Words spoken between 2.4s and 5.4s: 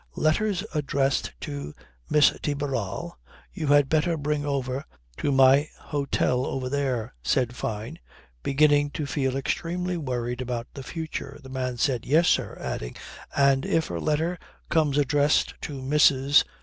de Barral, you had better bring over to